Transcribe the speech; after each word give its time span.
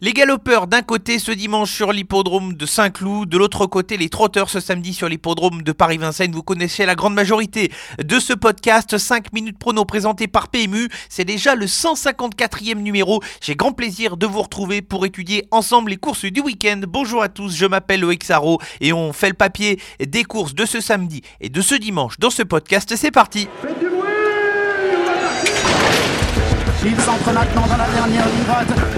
Les 0.00 0.12
galopeurs 0.12 0.68
d'un 0.68 0.82
côté 0.82 1.18
ce 1.18 1.32
dimanche 1.32 1.74
sur 1.74 1.90
l'hippodrome 1.90 2.54
de 2.54 2.66
Saint-Cloud, 2.66 3.28
de 3.28 3.36
l'autre 3.36 3.66
côté 3.66 3.96
les 3.96 4.08
trotteurs 4.08 4.48
ce 4.48 4.60
samedi 4.60 4.94
sur 4.94 5.08
l'hippodrome 5.08 5.62
de 5.62 5.72
Paris-Vincennes. 5.72 6.30
Vous 6.30 6.44
connaissez 6.44 6.86
la 6.86 6.94
grande 6.94 7.14
majorité 7.14 7.72
de 8.00 8.20
ce 8.20 8.32
podcast 8.32 8.96
5 8.96 9.32
minutes 9.32 9.58
prono 9.58 9.84
présenté 9.84 10.28
par 10.28 10.50
PMU. 10.50 10.88
C'est 11.08 11.24
déjà 11.24 11.56
le 11.56 11.66
154e 11.66 12.76
numéro. 12.76 13.20
J'ai 13.40 13.56
grand 13.56 13.72
plaisir 13.72 14.16
de 14.16 14.24
vous 14.24 14.40
retrouver 14.40 14.82
pour 14.82 15.04
étudier 15.04 15.48
ensemble 15.50 15.90
les 15.90 15.96
courses 15.96 16.26
du 16.26 16.42
week-end. 16.42 16.80
Bonjour 16.86 17.20
à 17.20 17.28
tous, 17.28 17.56
je 17.56 17.66
m'appelle 17.66 18.02
Loïc 18.02 18.24
et 18.80 18.92
on 18.92 19.12
fait 19.12 19.30
le 19.30 19.34
papier 19.34 19.80
des 19.98 20.22
courses 20.22 20.54
de 20.54 20.64
ce 20.64 20.80
samedi 20.80 21.22
et 21.40 21.48
de 21.48 21.60
ce 21.60 21.74
dimanche 21.74 22.20
dans 22.20 22.30
ce 22.30 22.44
podcast. 22.44 22.94
C'est 22.94 23.10
parti. 23.10 23.48
Faites 23.60 23.80
du 23.80 23.88
bruit 23.88 24.06
Il 26.84 27.00
s'entre 27.00 27.32
maintenant 27.32 27.66
dans 27.66 27.76
la 27.76 27.88
dernière 27.88 28.26
ligne. 28.26 28.97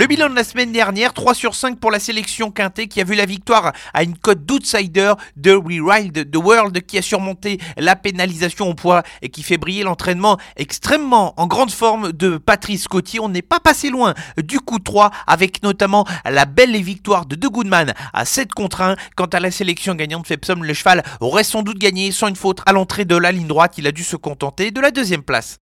Le 0.00 0.06
bilan 0.06 0.30
de 0.30 0.34
la 0.34 0.44
semaine 0.44 0.72
dernière, 0.72 1.12
3 1.12 1.34
sur 1.34 1.54
5 1.54 1.78
pour 1.78 1.90
la 1.90 2.00
sélection 2.00 2.50
quintée 2.50 2.88
qui 2.88 3.02
a 3.02 3.04
vu 3.04 3.14
la 3.14 3.26
victoire 3.26 3.74
à 3.92 4.02
une 4.02 4.16
cote 4.16 4.46
d'outsider 4.46 5.12
de 5.36 5.52
Rewild 5.52 6.30
the 6.30 6.36
World 6.38 6.80
qui 6.86 6.96
a 6.96 7.02
surmonté 7.02 7.58
la 7.76 7.96
pénalisation 7.96 8.70
au 8.70 8.72
poids 8.72 9.02
et 9.20 9.28
qui 9.28 9.42
fait 9.42 9.58
briller 9.58 9.82
l'entraînement 9.82 10.38
extrêmement 10.56 11.34
en 11.38 11.46
grande 11.46 11.70
forme 11.70 12.12
de 12.12 12.38
Patrice 12.38 12.88
Cotier. 12.88 13.20
On 13.20 13.28
n'est 13.28 13.42
pas 13.42 13.60
passé 13.60 13.90
loin 13.90 14.14
du 14.42 14.58
coup 14.60 14.78
3 14.78 15.10
avec 15.26 15.62
notamment 15.62 16.06
la 16.24 16.46
belle 16.46 16.80
victoire 16.80 17.26
de 17.26 17.36
De 17.36 17.48
Goodman 17.48 17.92
à 18.14 18.24
7 18.24 18.54
contre 18.54 18.80
1. 18.80 18.96
Quant 19.16 19.26
à 19.26 19.38
la 19.38 19.50
sélection 19.50 19.94
gagnante 19.94 20.26
Fepsom, 20.26 20.62
le 20.62 20.72
cheval 20.72 21.02
aurait 21.20 21.44
sans 21.44 21.60
doute 21.60 21.78
gagné 21.78 22.10
sans 22.10 22.28
une 22.28 22.36
faute 22.36 22.62
à 22.64 22.72
l'entrée 22.72 23.04
de 23.04 23.16
la 23.16 23.32
ligne 23.32 23.48
droite. 23.48 23.74
Il 23.76 23.86
a 23.86 23.92
dû 23.92 24.02
se 24.02 24.16
contenter 24.16 24.70
de 24.70 24.80
la 24.80 24.92
deuxième 24.92 25.22
place. 25.22 25.58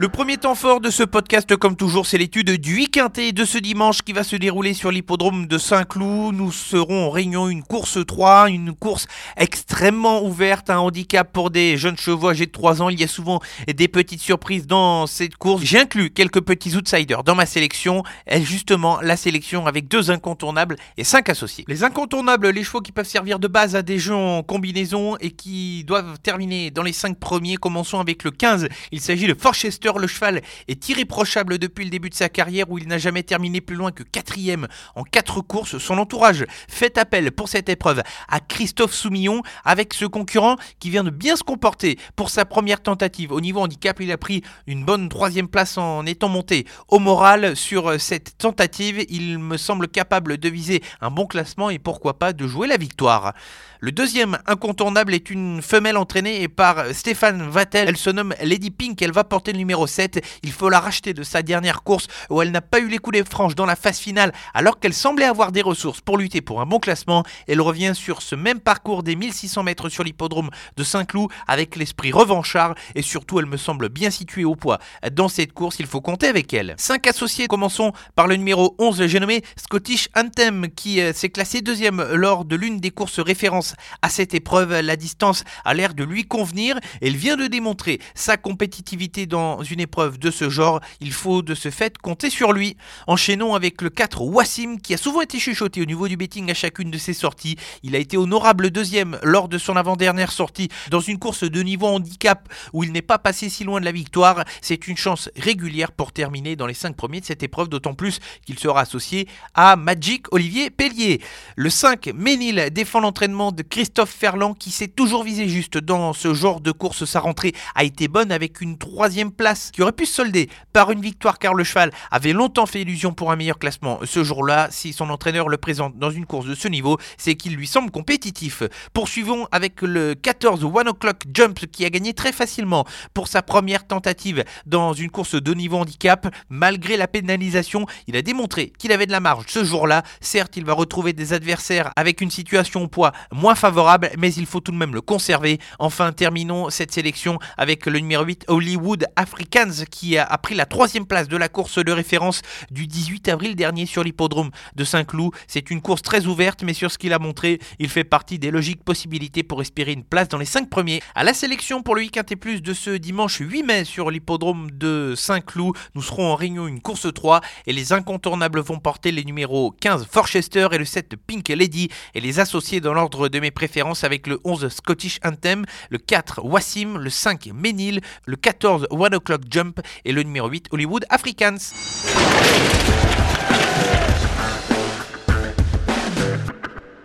Le 0.00 0.08
premier 0.08 0.36
temps 0.36 0.54
fort 0.54 0.80
de 0.80 0.90
ce 0.90 1.02
podcast, 1.02 1.56
comme 1.56 1.74
toujours, 1.74 2.06
c'est 2.06 2.18
l'étude 2.18 2.50
du 2.52 2.76
8 2.76 2.88
quintet 2.90 3.32
de 3.32 3.44
ce 3.44 3.58
dimanche 3.58 4.02
qui 4.02 4.12
va 4.12 4.22
se 4.22 4.36
dérouler 4.36 4.72
sur 4.72 4.92
l'hippodrome 4.92 5.46
de 5.46 5.58
Saint-Cloud. 5.58 6.36
Nous 6.36 6.52
serons 6.52 7.06
en 7.06 7.10
réunion 7.10 7.48
une 7.48 7.64
course 7.64 7.98
3, 8.06 8.48
une 8.48 8.74
course 8.74 9.08
extrêmement 9.36 10.24
ouverte, 10.24 10.70
un 10.70 10.78
handicap 10.78 11.32
pour 11.32 11.50
des 11.50 11.76
jeunes 11.76 11.96
chevaux 11.96 12.28
âgés 12.28 12.46
de 12.46 12.52
3 12.52 12.80
ans. 12.80 12.90
Il 12.90 13.00
y 13.00 13.04
a 13.04 13.08
souvent 13.08 13.40
des 13.66 13.88
petites 13.88 14.20
surprises 14.20 14.68
dans 14.68 15.08
cette 15.08 15.36
course. 15.36 15.64
J'ai 15.64 15.80
inclus 15.80 16.10
quelques 16.10 16.42
petits 16.42 16.76
outsiders 16.76 17.24
dans 17.24 17.34
ma 17.34 17.46
sélection, 17.46 18.04
et 18.28 18.42
justement 18.42 19.00
la 19.00 19.16
sélection 19.16 19.66
avec 19.66 19.88
deux 19.88 20.12
incontournables 20.12 20.76
et 20.96 21.02
cinq 21.02 21.28
associés. 21.28 21.64
Les 21.66 21.82
incontournables, 21.82 22.50
les 22.50 22.62
chevaux 22.62 22.80
qui 22.80 22.92
peuvent 22.92 23.08
servir 23.08 23.40
de 23.40 23.48
base 23.48 23.74
à 23.74 23.82
des 23.82 23.98
jeux 23.98 24.14
en 24.14 24.44
combinaison 24.44 25.16
et 25.16 25.32
qui 25.32 25.84
doivent 25.84 26.18
terminer 26.20 26.70
dans 26.70 26.82
les 26.84 26.92
5 26.92 27.18
premiers. 27.18 27.56
Commençons 27.56 27.98
avec 27.98 28.22
le 28.22 28.30
15. 28.30 28.68
Il 28.92 29.00
s'agit 29.00 29.26
de 29.26 29.34
Forchester 29.34 29.77
le 29.98 30.06
cheval 30.06 30.42
est 30.66 30.88
irréprochable 30.88 31.58
depuis 31.58 31.84
le 31.84 31.90
début 31.90 32.10
de 32.10 32.14
sa 32.14 32.28
carrière 32.28 32.70
où 32.70 32.78
il 32.78 32.88
n'a 32.88 32.98
jamais 32.98 33.22
terminé 33.22 33.60
plus 33.60 33.76
loin 33.76 33.92
que 33.92 34.02
quatrième 34.02 34.66
en 34.94 35.04
quatre 35.04 35.40
courses. 35.40 35.78
Son 35.78 35.98
entourage 35.98 36.44
fait 36.68 36.98
appel 36.98 37.32
pour 37.32 37.48
cette 37.48 37.68
épreuve 37.68 38.02
à 38.28 38.40
Christophe 38.40 38.92
Soumillon 38.94 39.42
avec 39.64 39.94
ce 39.94 40.04
concurrent 40.04 40.56
qui 40.80 40.90
vient 40.90 41.04
de 41.04 41.10
bien 41.10 41.36
se 41.36 41.42
comporter 41.42 41.98
pour 42.16 42.30
sa 42.30 42.44
première 42.44 42.82
tentative. 42.82 43.32
Au 43.32 43.40
niveau 43.40 43.60
handicap, 43.60 44.00
il 44.00 44.12
a 44.12 44.18
pris 44.18 44.42
une 44.66 44.84
bonne 44.84 45.08
troisième 45.08 45.48
place 45.48 45.78
en 45.78 46.04
étant 46.06 46.28
monté 46.28 46.66
au 46.88 46.98
moral 46.98 47.56
sur 47.56 48.00
cette 48.00 48.36
tentative. 48.38 49.04
Il 49.08 49.38
me 49.38 49.56
semble 49.56 49.88
capable 49.88 50.38
de 50.38 50.48
viser 50.48 50.82
un 51.00 51.10
bon 51.10 51.26
classement 51.26 51.70
et 51.70 51.78
pourquoi 51.78 52.18
pas 52.18 52.32
de 52.32 52.46
jouer 52.46 52.66
la 52.66 52.76
victoire. 52.76 53.34
Le 53.80 53.92
deuxième 53.92 54.38
incontournable 54.46 55.14
est 55.14 55.30
une 55.30 55.62
femelle 55.62 55.96
entraînée 55.96 56.48
par 56.48 56.92
Stéphane 56.92 57.48
Vattel. 57.48 57.88
Elle 57.88 57.96
se 57.96 58.10
nomme 58.10 58.34
Lady 58.42 58.72
Pink. 58.72 59.00
Elle 59.00 59.12
va 59.12 59.22
porter 59.22 59.52
le 59.52 59.58
numéro 59.68 59.86
7. 59.86 60.24
Il 60.44 60.52
faut 60.52 60.70
la 60.70 60.80
racheter 60.80 61.12
de 61.12 61.22
sa 61.22 61.42
dernière 61.42 61.82
course 61.82 62.06
où 62.30 62.40
elle 62.40 62.52
n'a 62.52 62.62
pas 62.62 62.80
eu 62.80 62.88
les 62.88 62.96
coups 62.96 63.18
des 63.18 63.24
franches 63.24 63.54
dans 63.54 63.66
la 63.66 63.76
phase 63.76 63.98
finale 63.98 64.32
alors 64.54 64.80
qu'elle 64.80 64.94
semblait 64.94 65.26
avoir 65.26 65.52
des 65.52 65.60
ressources 65.60 66.00
pour 66.00 66.16
lutter 66.16 66.40
pour 66.40 66.62
un 66.62 66.66
bon 66.66 66.78
classement. 66.78 67.22
Elle 67.46 67.60
revient 67.60 67.92
sur 67.94 68.22
ce 68.22 68.34
même 68.34 68.60
parcours 68.60 69.02
des 69.02 69.14
1600 69.14 69.62
mètres 69.64 69.90
sur 69.90 70.04
l'hippodrome 70.04 70.48
de 70.78 70.84
Saint-Cloud 70.84 71.30
avec 71.46 71.76
l'esprit 71.76 72.12
revanchard 72.12 72.76
et 72.94 73.02
surtout 73.02 73.40
elle 73.40 73.44
me 73.44 73.58
semble 73.58 73.90
bien 73.90 74.10
située 74.10 74.46
au 74.46 74.56
poids. 74.56 74.78
Dans 75.12 75.28
cette 75.28 75.52
course, 75.52 75.80
il 75.80 75.86
faut 75.86 76.00
compter 76.00 76.28
avec 76.28 76.54
elle. 76.54 76.74
Cinq 76.78 77.06
associés, 77.06 77.46
commençons 77.46 77.92
par 78.14 78.26
le 78.26 78.36
numéro 78.36 78.74
11, 78.78 79.04
j'ai 79.04 79.20
nommé 79.20 79.42
Scottish 79.56 80.08
Anthem 80.16 80.68
qui 80.74 81.02
euh, 81.02 81.12
s'est 81.12 81.28
classé 81.28 81.60
deuxième 81.60 82.02
lors 82.14 82.46
de 82.46 82.56
l'une 82.56 82.80
des 82.80 82.90
courses 82.90 83.20
références 83.20 83.74
à 84.00 84.08
cette 84.08 84.32
épreuve. 84.32 84.80
La 84.80 84.96
distance 84.96 85.44
a 85.66 85.74
l'air 85.74 85.92
de 85.92 86.04
lui 86.04 86.24
convenir. 86.24 86.78
Elle 87.02 87.16
vient 87.16 87.36
de 87.36 87.48
démontrer 87.48 88.00
sa 88.14 88.38
compétitivité 88.38 89.26
dans 89.26 89.47
une 89.62 89.80
épreuve 89.80 90.18
de 90.18 90.30
ce 90.30 90.50
genre. 90.50 90.80
Il 91.00 91.12
faut 91.12 91.42
de 91.42 91.54
ce 91.54 91.70
fait 91.70 91.98
compter 91.98 92.30
sur 92.30 92.52
lui. 92.52 92.76
Enchaînons 93.06 93.54
avec 93.54 93.82
le 93.82 93.90
4 93.90 94.22
Wassim 94.22 94.78
qui 94.78 94.94
a 94.94 94.96
souvent 94.96 95.20
été 95.20 95.38
chuchoté 95.38 95.82
au 95.82 95.84
niveau 95.84 96.08
du 96.08 96.16
betting 96.16 96.50
à 96.50 96.54
chacune 96.54 96.90
de 96.90 96.98
ses 96.98 97.14
sorties. 97.14 97.56
Il 97.82 97.94
a 97.96 97.98
été 97.98 98.16
honorable 98.16 98.70
deuxième 98.70 99.18
lors 99.22 99.48
de 99.48 99.58
son 99.58 99.76
avant-dernière 99.76 100.32
sortie 100.32 100.68
dans 100.90 101.00
une 101.00 101.18
course 101.18 101.44
de 101.44 101.62
niveau 101.62 101.86
handicap 101.86 102.48
où 102.72 102.84
il 102.84 102.92
n'est 102.92 103.02
pas 103.02 103.18
passé 103.18 103.48
si 103.48 103.64
loin 103.64 103.80
de 103.80 103.84
la 103.84 103.92
victoire. 103.92 104.44
C'est 104.60 104.88
une 104.88 104.96
chance 104.96 105.30
régulière 105.36 105.92
pour 105.92 106.12
terminer 106.12 106.56
dans 106.56 106.66
les 106.66 106.74
5 106.74 106.96
premiers 106.96 107.20
de 107.20 107.26
cette 107.26 107.42
épreuve, 107.42 107.68
d'autant 107.68 107.94
plus 107.94 108.20
qu'il 108.46 108.58
sera 108.58 108.80
associé 108.80 109.28
à 109.54 109.76
Magic 109.76 110.26
Olivier 110.32 110.70
Pellier. 110.70 111.20
Le 111.56 111.70
5 111.70 112.10
Ménil 112.14 112.70
défend 112.72 113.00
l'entraînement 113.00 113.52
de 113.52 113.62
Christophe 113.62 114.10
Ferland 114.10 114.54
qui 114.54 114.70
s'est 114.70 114.88
toujours 114.88 115.24
visé 115.24 115.48
juste 115.48 115.78
dans 115.78 116.12
ce 116.12 116.34
genre 116.34 116.60
de 116.60 116.72
course. 116.72 117.04
Sa 117.04 117.20
rentrée 117.20 117.54
a 117.74 117.84
été 117.84 118.08
bonne 118.08 118.32
avec 118.32 118.60
une 118.60 118.78
troisième 118.78 119.32
place 119.38 119.70
qui 119.72 119.80
aurait 119.80 119.92
pu 119.92 120.04
se 120.04 120.12
solder 120.12 120.50
par 120.74 120.90
une 120.90 121.00
victoire 121.00 121.38
car 121.38 121.54
le 121.54 121.64
cheval 121.64 121.90
avait 122.10 122.34
longtemps 122.34 122.66
fait 122.66 122.82
illusion 122.82 123.14
pour 123.14 123.32
un 123.32 123.36
meilleur 123.36 123.58
classement 123.58 124.00
ce 124.04 124.22
jour-là. 124.22 124.68
Si 124.70 124.92
son 124.92 125.08
entraîneur 125.08 125.48
le 125.48 125.56
présente 125.56 125.96
dans 125.96 126.10
une 126.10 126.26
course 126.26 126.44
de 126.44 126.54
ce 126.54 126.68
niveau, 126.68 126.98
c'est 127.16 127.36
qu'il 127.36 127.54
lui 127.54 127.66
semble 127.66 127.90
compétitif. 127.90 128.62
Poursuivons 128.92 129.46
avec 129.52 129.80
le 129.80 130.14
14 130.14 130.64
One 130.64 130.88
O'Clock 130.88 131.24
Jump 131.32 131.58
qui 131.72 131.86
a 131.86 131.90
gagné 131.90 132.12
très 132.12 132.32
facilement 132.32 132.84
pour 133.14 133.28
sa 133.28 133.40
première 133.40 133.86
tentative 133.86 134.44
dans 134.66 134.92
une 134.92 135.10
course 135.10 135.40
de 135.40 135.54
niveau 135.54 135.78
handicap. 135.78 136.34
Malgré 136.50 136.96
la 136.96 137.06
pénalisation, 137.06 137.86
il 138.08 138.16
a 138.16 138.22
démontré 138.22 138.72
qu'il 138.78 138.92
avait 138.92 139.06
de 139.06 139.12
la 139.12 139.20
marge 139.20 139.44
ce 139.46 139.64
jour-là. 139.64 140.02
Certes, 140.20 140.56
il 140.56 140.64
va 140.64 140.72
retrouver 140.72 141.12
des 141.12 141.32
adversaires 141.32 141.92
avec 141.96 142.20
une 142.20 142.30
situation 142.30 142.82
au 142.82 142.88
poids 142.88 143.12
moins 143.32 143.54
favorable, 143.54 144.10
mais 144.18 144.34
il 144.34 144.46
faut 144.46 144.60
tout 144.60 144.72
de 144.72 144.76
même 144.76 144.94
le 144.94 145.00
conserver. 145.00 145.60
Enfin, 145.78 146.12
terminons 146.12 146.70
cette 146.70 146.92
sélection 146.92 147.38
avec 147.56 147.86
le 147.86 148.00
numéro 148.00 148.24
8 148.24 148.46
Hollywood 148.48 149.06
Africans 149.28 149.84
qui 149.90 150.16
a 150.16 150.38
pris 150.38 150.54
la 150.54 150.64
troisième 150.64 151.06
place 151.06 151.28
de 151.28 151.36
la 151.36 151.50
course 151.50 151.84
de 151.84 151.92
référence 151.92 152.40
du 152.70 152.86
18 152.86 153.28
avril 153.28 153.56
dernier 153.56 153.84
sur 153.84 154.02
l'hippodrome 154.02 154.50
de 154.74 154.84
Saint-Cloud. 154.84 155.32
C'est 155.46 155.70
une 155.70 155.82
course 155.82 156.00
très 156.00 156.24
ouverte, 156.24 156.62
mais 156.62 156.72
sur 156.72 156.90
ce 156.90 156.96
qu'il 156.96 157.12
a 157.12 157.18
montré, 157.18 157.58
il 157.78 157.90
fait 157.90 158.04
partie 158.04 158.38
des 158.38 158.50
logiques 158.50 158.82
possibilités 158.82 159.42
pour 159.42 159.60
espérer 159.60 159.92
une 159.92 160.02
place 160.02 160.28
dans 160.28 160.38
les 160.38 160.46
5 160.46 160.70
premiers. 160.70 161.02
À 161.14 161.24
la 161.24 161.34
sélection 161.34 161.82
pour 161.82 161.94
le 161.94 162.00
week-end 162.00 162.22
de 162.24 162.72
ce 162.72 162.90
dimanche 162.90 163.38
8 163.38 163.62
mai 163.64 163.84
sur 163.84 164.10
l'hippodrome 164.10 164.70
de 164.70 165.14
Saint-Cloud, 165.14 165.76
nous 165.94 166.02
serons 166.02 166.32
en 166.32 166.34
réunion 166.34 166.66
une 166.66 166.80
course 166.80 167.12
3 167.12 167.42
et 167.66 167.72
les 167.72 167.92
incontournables 167.92 168.60
vont 168.60 168.78
porter 168.78 169.12
les 169.12 169.24
numéros 169.24 169.72
15 169.72 170.06
Forchester 170.10 170.68
et 170.72 170.78
le 170.78 170.84
7 170.86 171.16
Pink 171.26 171.48
Lady 171.48 171.88
et 172.14 172.20
les 172.20 172.40
associés 172.40 172.80
dans 172.80 172.94
l'ordre 172.94 173.28
de 173.28 173.40
mes 173.40 173.50
préférences 173.50 174.04
avec 174.04 174.26
le 174.26 174.40
11 174.44 174.68
Scottish 174.68 175.20
Anthem, 175.22 175.66
le 175.90 175.98
4 175.98 176.40
Wassim, 176.44 176.96
le 176.96 177.10
5 177.10 177.50
Ménil, 177.54 178.00
le 178.24 178.36
14 178.36 178.86
One 178.90 179.17
O'Clock 179.18 179.42
Jump 179.50 179.80
et 180.04 180.12
le 180.12 180.22
numéro 180.22 180.48
8 180.48 180.68
Hollywood 180.72 181.04
Africans. 181.10 181.58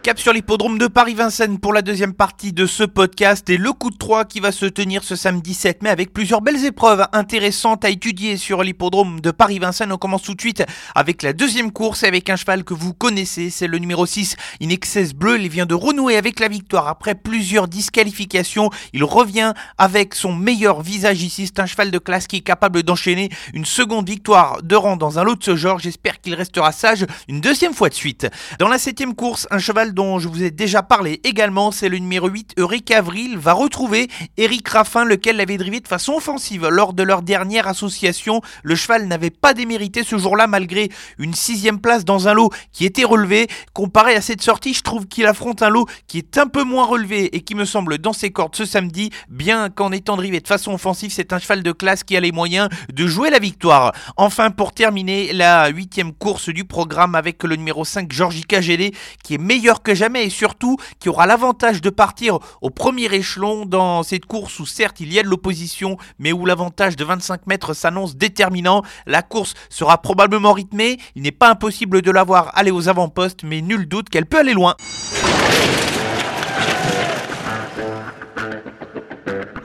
Cap 0.03 0.19
sur 0.19 0.33
l'hippodrome 0.33 0.77
de 0.79 0.87
Paris-Vincennes 0.87 1.59
pour 1.59 1.71
la 1.71 1.81
deuxième 1.81 2.13
partie 2.13 2.51
de 2.51 2.65
ce 2.65 2.83
podcast 2.83 3.49
et 3.49 3.55
le 3.55 3.71
coup 3.71 3.89
de 3.89 3.95
3 3.95 4.25
qui 4.25 4.41
va 4.41 4.51
se 4.51 4.65
tenir 4.65 5.01
ce 5.01 5.15
samedi 5.15 5.53
7 5.53 5.81
mai 5.81 5.89
avec 5.89 6.11
plusieurs 6.11 6.41
belles 6.41 6.65
épreuves 6.65 7.07
intéressantes 7.13 7.85
à 7.85 7.89
étudier 7.89 8.35
sur 8.35 8.63
l'hippodrome 8.63 9.21
de 9.21 9.31
Paris-Vincennes. 9.31 9.93
On 9.93 9.97
commence 9.97 10.23
tout 10.23 10.33
de 10.33 10.41
suite 10.41 10.61
avec 10.93 11.23
la 11.23 11.31
deuxième 11.31 11.71
course 11.71 12.03
avec 12.03 12.29
un 12.29 12.35
cheval 12.35 12.65
que 12.65 12.73
vous 12.73 12.93
connaissez, 12.93 13.49
c'est 13.49 13.67
le 13.67 13.77
numéro 13.77 14.05
6 14.05 14.35
In 14.61 14.71
Excess 14.71 15.13
Bleu. 15.13 15.39
Il 15.39 15.47
vient 15.47 15.65
de 15.65 15.73
renouer 15.73 16.17
avec 16.17 16.41
la 16.41 16.49
victoire 16.49 16.89
après 16.89 17.15
plusieurs 17.15 17.69
disqualifications. 17.69 18.71
Il 18.91 19.05
revient 19.05 19.53
avec 19.77 20.15
son 20.15 20.35
meilleur 20.35 20.81
visage 20.81 21.23
ici. 21.23 21.45
C'est 21.47 21.61
un 21.61 21.65
cheval 21.65 21.91
de 21.91 21.97
classe 21.97 22.27
qui 22.27 22.35
est 22.35 22.41
capable 22.41 22.83
d'enchaîner 22.83 23.29
une 23.53 23.63
seconde 23.63 24.09
victoire 24.09 24.61
de 24.63 24.75
rang 24.75 24.97
dans 24.97 25.17
un 25.17 25.23
lot 25.23 25.37
de 25.37 25.43
ce 25.45 25.55
genre. 25.55 25.79
J'espère 25.79 26.19
qu'il 26.19 26.35
restera 26.35 26.73
sage 26.73 27.05
une 27.29 27.39
deuxième 27.39 27.73
fois 27.73 27.87
de 27.87 27.93
suite. 27.93 28.27
Dans 28.59 28.67
la 28.67 28.79
septième 28.79 29.15
course, 29.15 29.47
un 29.49 29.59
cheval 29.59 29.92
dont 29.93 30.19
je 30.19 30.27
vous 30.27 30.43
ai 30.43 30.51
déjà 30.51 30.83
parlé 30.83 31.21
également, 31.23 31.71
c'est 31.71 31.89
le 31.89 31.97
numéro 31.97 32.27
8, 32.27 32.53
Eric 32.57 32.91
Avril, 32.91 33.37
va 33.37 33.53
retrouver 33.53 34.09
Eric 34.37 34.67
Raffin, 34.67 35.05
lequel 35.05 35.37
l'avait 35.37 35.57
drivé 35.57 35.79
de 35.79 35.87
façon 35.87 36.13
offensive 36.13 36.67
lors 36.67 36.93
de 36.93 37.03
leur 37.03 37.21
dernière 37.21 37.67
association. 37.67 38.41
Le 38.63 38.75
cheval 38.75 39.07
n'avait 39.07 39.29
pas 39.29 39.53
démérité 39.53 40.03
ce 40.03 40.17
jour-là 40.17 40.47
malgré 40.47 40.89
une 41.17 41.33
sixième 41.33 41.79
place 41.79 42.05
dans 42.05 42.27
un 42.27 42.33
lot 42.33 42.49
qui 42.71 42.85
était 42.85 43.03
relevé. 43.03 43.47
Comparé 43.73 44.15
à 44.15 44.21
cette 44.21 44.41
sortie, 44.41 44.73
je 44.73 44.81
trouve 44.81 45.07
qu'il 45.07 45.25
affronte 45.25 45.61
un 45.61 45.69
lot 45.69 45.87
qui 46.07 46.17
est 46.17 46.37
un 46.37 46.47
peu 46.47 46.63
moins 46.63 46.85
relevé 46.85 47.35
et 47.35 47.41
qui 47.41 47.55
me 47.55 47.65
semble 47.65 47.99
dans 47.99 48.13
ses 48.13 48.31
cordes 48.31 48.55
ce 48.55 48.65
samedi, 48.65 49.11
bien 49.29 49.69
qu'en 49.69 49.91
étant 49.91 50.17
drivé 50.17 50.39
de 50.39 50.47
façon 50.47 50.73
offensive, 50.73 51.11
c'est 51.13 51.33
un 51.33 51.39
cheval 51.39 51.61
de 51.61 51.71
classe 51.71 52.03
qui 52.03 52.17
a 52.17 52.19
les 52.19 52.31
moyens 52.31 52.69
de 52.91 53.07
jouer 53.07 53.29
la 53.29 53.39
victoire. 53.39 53.93
Enfin, 54.17 54.49
pour 54.49 54.71
terminer, 54.71 55.33
la 55.33 55.67
huitième 55.67 56.13
course 56.13 56.49
du 56.49 56.65
programme 56.65 57.15
avec 57.15 57.43
le 57.43 57.55
numéro 57.55 57.85
5, 57.85 58.11
Georgie 58.11 58.43
Kagélé, 58.43 58.93
qui 59.23 59.35
est 59.35 59.37
meilleur 59.37 59.82
que 59.83 59.93
jamais 59.93 60.25
et 60.25 60.29
surtout 60.29 60.77
qui 60.99 61.09
aura 61.09 61.25
l'avantage 61.27 61.81
de 61.81 61.89
partir 61.89 62.39
au 62.61 62.69
premier 62.69 63.13
échelon 63.13 63.65
dans 63.65 64.03
cette 64.03 64.25
course 64.25 64.59
où 64.59 64.65
certes 64.65 64.99
il 64.99 65.13
y 65.13 65.19
a 65.19 65.23
de 65.23 65.27
l'opposition, 65.27 65.97
mais 66.19 66.31
où 66.31 66.45
l'avantage 66.45 66.95
de 66.95 67.03
25 67.03 67.47
mètres 67.47 67.73
s'annonce 67.73 68.15
déterminant. 68.15 68.81
La 69.05 69.21
course 69.21 69.53
sera 69.69 70.01
probablement 70.01 70.53
rythmée, 70.53 70.97
il 71.15 71.21
n'est 71.21 71.31
pas 71.31 71.49
impossible 71.49 72.01
de 72.01 72.11
la 72.11 72.23
voir 72.23 72.51
aller 72.55 72.71
aux 72.71 72.89
avant-postes, 72.89 73.43
mais 73.43 73.61
nul 73.61 73.87
doute 73.87 74.09
qu'elle 74.09 74.25
peut 74.25 74.39
aller 74.39 74.53
loin. 74.53 74.75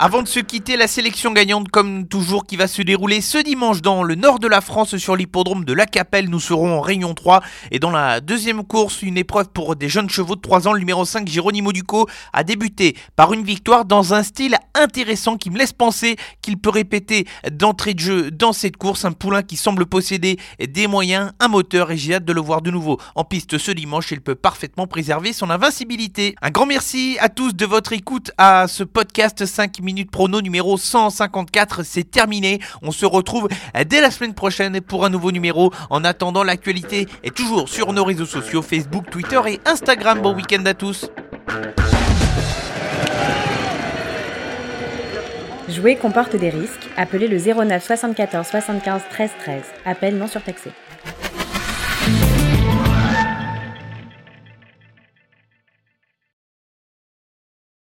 Avant 0.00 0.22
de 0.22 0.28
se 0.28 0.38
quitter, 0.38 0.76
la 0.76 0.86
sélection 0.86 1.32
gagnante, 1.32 1.70
comme 1.70 2.06
toujours, 2.06 2.46
qui 2.46 2.54
va 2.54 2.68
se 2.68 2.82
dérouler 2.82 3.20
ce 3.20 3.38
dimanche 3.38 3.82
dans 3.82 4.04
le 4.04 4.14
nord 4.14 4.38
de 4.38 4.46
la 4.46 4.60
France 4.60 4.96
sur 4.96 5.16
l'hippodrome 5.16 5.64
de 5.64 5.72
La 5.72 5.86
Capelle. 5.86 6.30
Nous 6.30 6.38
serons 6.38 6.78
en 6.78 6.80
Réunion 6.80 7.14
3. 7.14 7.42
Et 7.72 7.80
dans 7.80 7.90
la 7.90 8.20
deuxième 8.20 8.62
course, 8.62 9.02
une 9.02 9.18
épreuve 9.18 9.48
pour 9.48 9.74
des 9.74 9.88
jeunes 9.88 10.08
chevaux 10.08 10.36
de 10.36 10.40
3 10.40 10.68
ans, 10.68 10.72
le 10.72 10.78
numéro 10.78 11.04
5, 11.04 11.26
Géronimo 11.26 11.72
Duco, 11.72 12.06
a 12.32 12.44
débuté 12.44 12.96
par 13.16 13.32
une 13.32 13.42
victoire 13.42 13.86
dans 13.86 14.14
un 14.14 14.22
style 14.22 14.56
intéressant 14.76 15.36
qui 15.36 15.50
me 15.50 15.58
laisse 15.58 15.72
penser 15.72 16.14
qu'il 16.42 16.58
peut 16.58 16.70
répéter 16.70 17.26
d'entrée 17.50 17.94
de 17.94 17.98
jeu 18.00 18.30
dans 18.30 18.52
cette 18.52 18.76
course. 18.76 19.04
Un 19.04 19.10
poulain 19.10 19.42
qui 19.42 19.56
semble 19.56 19.84
posséder 19.84 20.38
des 20.64 20.86
moyens, 20.86 21.32
un 21.40 21.48
moteur, 21.48 21.90
et 21.90 21.96
j'ai 21.96 22.14
hâte 22.14 22.24
de 22.24 22.32
le 22.32 22.40
voir 22.40 22.62
de 22.62 22.70
nouveau 22.70 23.00
en 23.16 23.24
piste 23.24 23.58
ce 23.58 23.72
dimanche. 23.72 24.12
Il 24.12 24.20
peut 24.20 24.36
parfaitement 24.36 24.86
préserver 24.86 25.32
son 25.32 25.50
invincibilité. 25.50 26.36
Un 26.40 26.50
grand 26.50 26.66
merci 26.66 27.16
à 27.18 27.28
tous 27.28 27.52
de 27.52 27.66
votre 27.66 27.92
écoute 27.92 28.30
à 28.38 28.68
ce 28.68 28.84
podcast 28.84 29.44
5 29.44 29.80
minutes 29.80 29.87
Minute 29.88 30.10
Prono 30.10 30.42
numéro 30.42 30.76
154, 30.76 31.82
c'est 31.82 32.10
terminé. 32.10 32.60
On 32.82 32.90
se 32.90 33.06
retrouve 33.06 33.48
dès 33.86 34.02
la 34.02 34.10
semaine 34.10 34.34
prochaine 34.34 34.82
pour 34.82 35.06
un 35.06 35.08
nouveau 35.08 35.32
numéro. 35.32 35.72
En 35.88 36.04
attendant, 36.04 36.44
l'actualité 36.44 37.06
est 37.24 37.34
toujours 37.34 37.70
sur 37.70 37.94
nos 37.94 38.04
réseaux 38.04 38.26
sociaux 38.26 38.60
Facebook, 38.60 39.08
Twitter 39.10 39.40
et 39.46 39.60
Instagram. 39.64 40.20
Bon 40.20 40.34
week-end 40.34 40.62
à 40.66 40.74
tous. 40.74 41.08
Jouer 45.70 45.96
comporte 45.96 46.36
des 46.36 46.50
risques. 46.50 46.86
Appelez 46.98 47.28
le 47.28 47.38
09 47.38 47.82
74 47.82 48.46
75 48.46 49.02
13 49.08 49.30
13. 49.40 49.62
Appel 49.86 50.18
non 50.18 50.26
surtaxé. 50.26 50.70